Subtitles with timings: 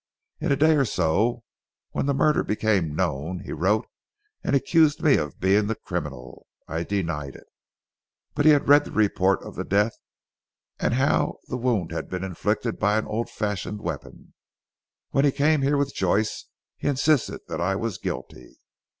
[0.39, 1.43] In a day or two
[1.91, 3.85] when the murder became known he wrote
[4.43, 6.47] and accused me of being the criminal.
[6.67, 7.45] I denied it.
[8.33, 9.95] But he had read the report of the death
[10.79, 14.33] and how the wound had been inflicted by an old fashioned weapon.
[15.11, 16.47] When he came here with Joyce
[16.77, 18.57] he insisted that I was guilty.